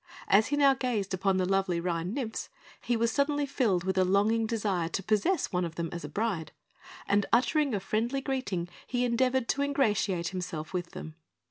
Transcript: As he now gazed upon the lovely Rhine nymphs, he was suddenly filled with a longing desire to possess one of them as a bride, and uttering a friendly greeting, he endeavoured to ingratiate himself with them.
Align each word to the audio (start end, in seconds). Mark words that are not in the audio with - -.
As 0.27 0.47
he 0.47 0.57
now 0.57 0.73
gazed 0.73 1.13
upon 1.13 1.37
the 1.37 1.45
lovely 1.45 1.79
Rhine 1.79 2.11
nymphs, 2.11 2.49
he 2.81 2.97
was 2.97 3.11
suddenly 3.11 3.45
filled 3.45 3.83
with 3.83 3.99
a 3.99 4.03
longing 4.03 4.47
desire 4.47 4.89
to 4.89 5.03
possess 5.03 5.51
one 5.53 5.63
of 5.63 5.75
them 5.75 5.89
as 5.91 6.03
a 6.03 6.09
bride, 6.09 6.51
and 7.07 7.27
uttering 7.31 7.75
a 7.75 7.79
friendly 7.79 8.19
greeting, 8.19 8.67
he 8.87 9.05
endeavoured 9.05 9.47
to 9.49 9.61
ingratiate 9.61 10.29
himself 10.29 10.73
with 10.73 10.93
them. 10.93 11.13